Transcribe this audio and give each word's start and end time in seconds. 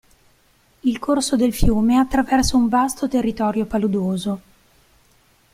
Il 0.79 0.97
corso 0.97 1.35
del 1.35 1.53
fiume 1.53 1.99
attraversa 1.99 2.57
un 2.57 2.67
vasto 2.69 3.07
territorio 3.07 3.67
paludoso. 3.67 4.41